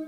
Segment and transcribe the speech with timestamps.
[0.00, 0.06] Hey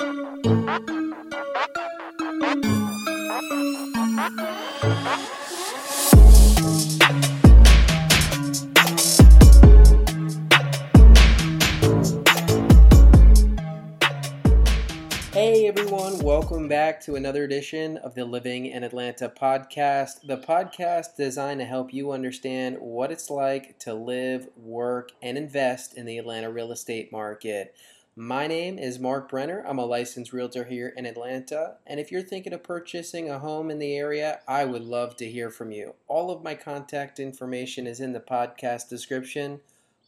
[15.66, 20.26] everyone, welcome back to another edition of the Living in Atlanta podcast.
[20.26, 25.94] The podcast designed to help you understand what it's like to live, work, and invest
[25.98, 27.74] in the Atlanta real estate market.
[28.14, 29.64] My name is Mark Brenner.
[29.66, 31.76] I'm a licensed realtor here in Atlanta.
[31.86, 35.30] And if you're thinking of purchasing a home in the area, I would love to
[35.30, 35.94] hear from you.
[36.08, 39.60] All of my contact information is in the podcast description.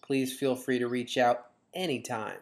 [0.02, 2.40] Please feel free to reach out anytime.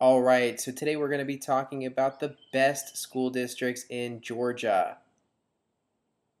[0.00, 4.22] All right, so today we're going to be talking about the best school districts in
[4.22, 4.96] Georgia.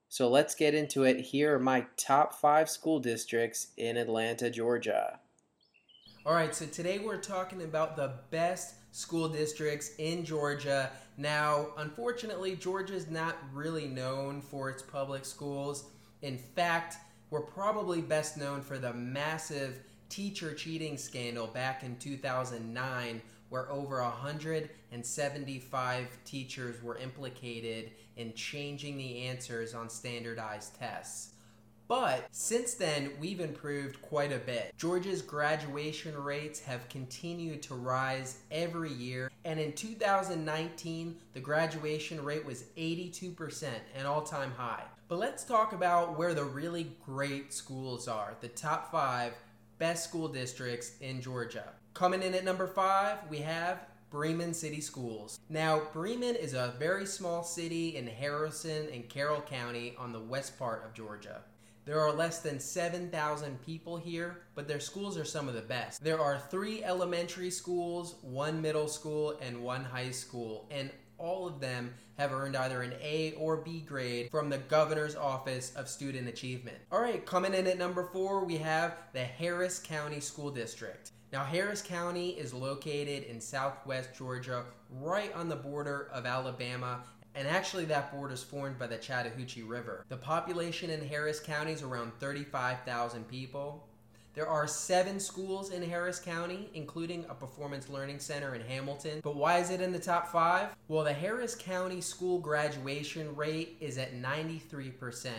[0.08, 1.20] So let's get into it.
[1.20, 5.18] Here are my top five school districts in Atlanta, Georgia.
[6.26, 10.90] All right, so today we're talking about the best school districts in Georgia.
[11.16, 15.84] Now, unfortunately, Georgia is not really known for its public schools.
[16.20, 16.98] In fact,
[17.30, 19.78] we're probably best known for the massive
[20.10, 29.22] teacher cheating scandal back in 2009 where over 175 teachers were implicated in changing the
[29.22, 31.30] answers on standardized tests.
[31.90, 34.72] But since then, we've improved quite a bit.
[34.76, 42.46] Georgia's graduation rates have continued to rise every year, and in 2019, the graduation rate
[42.46, 43.64] was 82%,
[43.96, 44.84] an all time high.
[45.08, 49.32] But let's talk about where the really great schools are the top five
[49.78, 51.72] best school districts in Georgia.
[51.94, 55.40] Coming in at number five, we have Bremen City Schools.
[55.48, 60.56] Now, Bremen is a very small city in Haralson and Carroll County on the west
[60.56, 61.42] part of Georgia.
[61.84, 66.02] There are less than 7,000 people here, but their schools are some of the best.
[66.04, 71.60] There are three elementary schools, one middle school, and one high school, and all of
[71.60, 76.28] them have earned either an A or B grade from the Governor's Office of Student
[76.28, 76.78] Achievement.
[76.92, 81.12] All right, coming in at number four, we have the Harris County School District.
[81.32, 87.04] Now, Harris County is located in southwest Georgia, right on the border of Alabama,
[87.34, 90.04] and actually that border is formed by the Chattahoochee River.
[90.08, 93.86] The population in Harris County is around 35,000 people.
[94.32, 99.20] There are seven schools in Harris County, including a performance learning center in Hamilton.
[99.22, 100.68] But why is it in the top five?
[100.88, 105.30] Well, the Harris County school graduation rate is at 93%,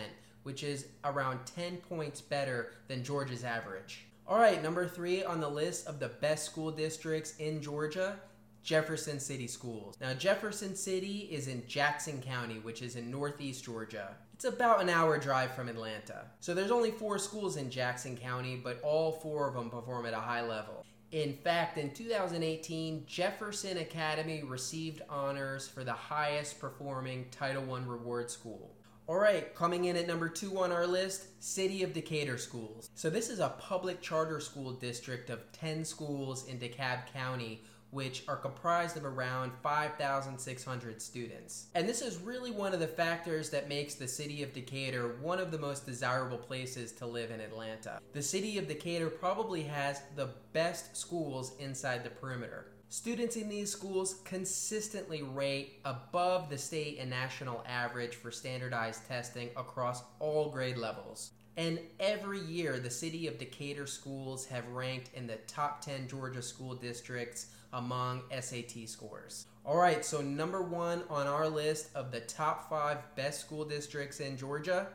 [0.42, 4.04] which is around 10 points better than Georgia's average.
[4.26, 8.20] All right, number three on the list of the best school districts in Georgia
[8.62, 9.96] Jefferson City Schools.
[10.00, 14.16] Now, Jefferson City is in Jackson County, which is in northeast Georgia.
[14.34, 16.26] It's about an hour drive from Atlanta.
[16.40, 20.14] So there's only four schools in Jackson County, but all four of them perform at
[20.14, 20.84] a high level.
[21.12, 28.30] In fact, in 2018, Jefferson Academy received honors for the highest performing Title I reward
[28.30, 28.74] school.
[29.08, 32.88] All right, coming in at number two on our list, City of Decatur Schools.
[32.94, 37.62] So, this is a public charter school district of 10 schools in DeKalb County,
[37.92, 41.66] which are comprised of around 5,600 students.
[41.74, 45.38] And this is really one of the factors that makes the city of Decatur one
[45.38, 48.00] of the most desirable places to live in Atlanta.
[48.14, 52.66] The city of Decatur probably has the best schools inside the perimeter.
[52.92, 59.48] Students in these schools consistently rate above the state and national average for standardized testing
[59.56, 61.30] across all grade levels.
[61.56, 66.42] And every year, the city of Decatur schools have ranked in the top 10 Georgia
[66.42, 69.46] school districts among SAT scores.
[69.64, 74.20] All right, so number one on our list of the top five best school districts
[74.20, 74.88] in Georgia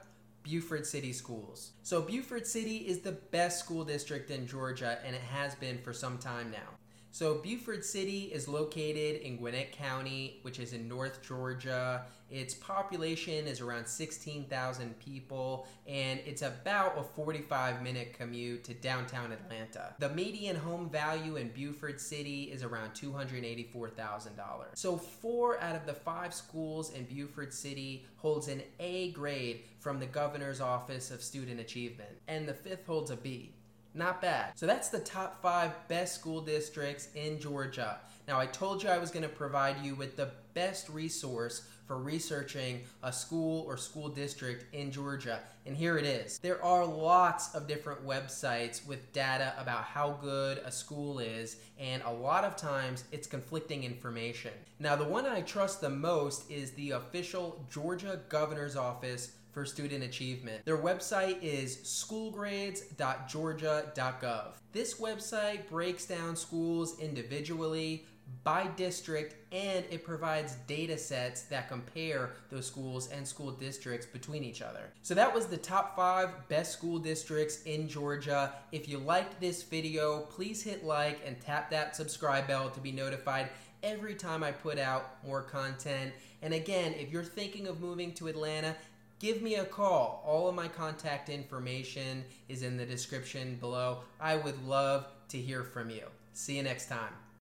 [0.44, 1.72] Buford City Schools.
[1.82, 5.94] So, Buford City is the best school district in Georgia, and it has been for
[5.94, 6.78] some time now.
[7.18, 12.06] So, Buford City is located in Gwinnett County, which is in North Georgia.
[12.30, 19.32] Its population is around 16,000 people, and it's about a 45 minute commute to downtown
[19.32, 19.96] Atlanta.
[19.98, 24.30] The median home value in Buford City is around $284,000.
[24.76, 30.00] So, four out of the five schools in Buford City holds an A grade from
[30.00, 33.56] the Governor's Office of Student Achievement, and the fifth holds a B.
[33.94, 34.52] Not bad.
[34.56, 38.00] So that's the top five best school districts in Georgia.
[38.28, 41.98] Now, I told you I was going to provide you with the best resource for
[41.98, 46.38] researching a school or school district in Georgia, and here it is.
[46.40, 52.04] There are lots of different websites with data about how good a school is, and
[52.04, 54.52] a lot of times it's conflicting information.
[54.80, 60.04] Now, the one I trust the most is the official Georgia Governor's Office for student
[60.04, 60.64] achievement.
[60.66, 64.54] Their website is schoolgrades.georgia.gov.
[64.72, 68.06] This website breaks down schools individually
[68.44, 74.44] by district and it provides data sets that compare those schools and school districts between
[74.44, 74.92] each other.
[75.02, 78.54] So that was the top five best school districts in Georgia.
[78.72, 82.92] If you liked this video, please hit like and tap that subscribe bell to be
[82.92, 83.50] notified
[83.82, 86.14] every time I put out more content.
[86.44, 88.76] And again, if you're thinking of moving to Atlanta,
[89.20, 90.24] give me a call.
[90.26, 94.00] All of my contact information is in the description below.
[94.20, 96.04] I would love to hear from you.
[96.34, 97.14] See you next time.